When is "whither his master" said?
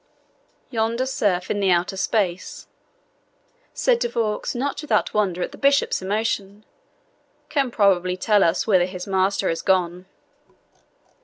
8.65-9.47